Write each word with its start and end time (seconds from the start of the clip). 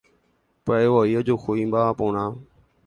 Pya'evoi 0.69 1.13
ojuhu 1.21 1.51
imba'aporã. 1.67 2.27